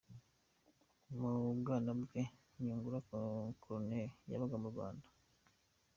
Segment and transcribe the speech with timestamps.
[1.19, 2.21] Mu bwana bwe,
[2.63, 2.99] Nyungura
[3.63, 5.07] Corneille yabaga mu Rwanda.